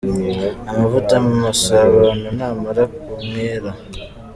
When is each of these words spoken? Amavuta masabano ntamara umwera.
Amavuta 0.71 1.13
masabano 1.43 2.13
ntamara 2.37 2.83
umwera. 3.21 3.69